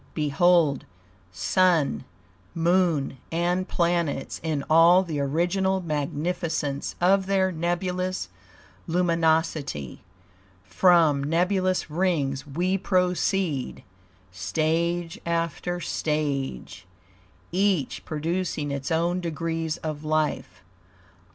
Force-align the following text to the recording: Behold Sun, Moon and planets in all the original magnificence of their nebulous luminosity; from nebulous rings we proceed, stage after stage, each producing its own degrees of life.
Behold 0.15 0.85
Sun, 1.31 2.05
Moon 2.55 3.19
and 3.31 3.67
planets 3.67 4.39
in 4.41 4.63
all 4.67 5.03
the 5.03 5.19
original 5.19 5.79
magnificence 5.79 6.95
of 6.99 7.27
their 7.27 7.51
nebulous 7.51 8.27
luminosity; 8.87 10.01
from 10.63 11.23
nebulous 11.23 11.91
rings 11.91 12.47
we 12.47 12.79
proceed, 12.79 13.83
stage 14.31 15.21
after 15.23 15.79
stage, 15.79 16.87
each 17.51 18.03
producing 18.03 18.71
its 18.71 18.89
own 18.91 19.21
degrees 19.21 19.77
of 19.77 20.03
life. 20.03 20.63